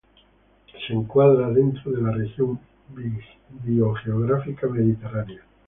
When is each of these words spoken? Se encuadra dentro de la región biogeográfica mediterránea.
Se 0.87 0.93
encuadra 0.95 1.51
dentro 1.51 1.91
de 1.91 2.01
la 2.01 2.09
región 2.11 2.59
biogeográfica 3.63 4.65
mediterránea. 4.65 5.43